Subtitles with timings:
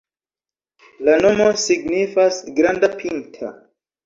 [1.09, 3.53] La nomo signifas granda-pinta.